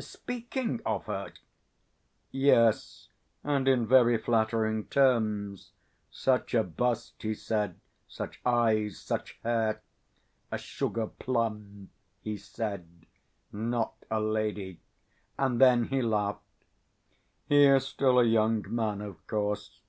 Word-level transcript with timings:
"Speaking 0.00 0.80
of 0.86 1.06
her?" 1.06 1.32
"Yes, 2.30 3.08
and 3.42 3.66
in 3.66 3.84
very 3.84 4.16
flattering 4.16 4.84
terms. 4.86 5.72
Such 6.08 6.54
a 6.54 6.62
bust, 6.62 7.20
he 7.20 7.34
said, 7.34 7.80
such 8.06 8.40
eyes, 8.46 9.00
such 9.00 9.40
hair.... 9.42 9.82
A 10.52 10.58
sugar 10.58 11.08
plum, 11.08 11.90
he 12.22 12.36
said, 12.36 12.86
not 13.50 13.94
a 14.08 14.20
lady 14.20 14.78
and 15.36 15.60
then 15.60 15.86
he 15.88 16.00
laughed. 16.00 16.44
He 17.48 17.64
is 17.64 17.84
still 17.84 18.20
a 18.20 18.24
young 18.24 18.66
man, 18.72 19.00
of 19.00 19.26
course." 19.26 19.80